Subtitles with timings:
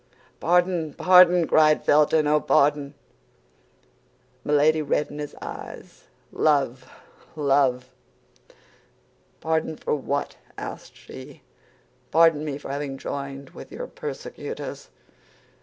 [0.39, 0.95] "Pardon!
[0.95, 2.95] Pardon!" cried Felton, "oh, pardon!"
[4.43, 6.89] Milady read in his eyes love!
[7.35, 7.85] love!
[9.41, 11.43] "Pardon for what?" asked she.
[12.09, 14.89] "Pardon me for having joined with your persecutors."